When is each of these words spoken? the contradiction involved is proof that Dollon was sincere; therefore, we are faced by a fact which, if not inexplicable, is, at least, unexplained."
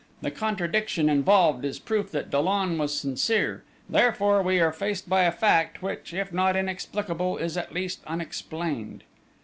the 0.23 0.31
contradiction 0.31 1.07
involved 1.09 1.63
is 1.63 1.77
proof 1.77 2.09
that 2.09 2.31
Dollon 2.31 2.79
was 2.79 2.99
sincere; 2.99 3.63
therefore, 3.87 4.41
we 4.41 4.59
are 4.59 4.73
faced 4.73 5.07
by 5.07 5.25
a 5.25 5.31
fact 5.31 5.83
which, 5.83 6.11
if 6.11 6.33
not 6.33 6.55
inexplicable, 6.55 7.37
is, 7.37 7.55
at 7.55 7.71
least, 7.71 8.01
unexplained." 8.07 9.03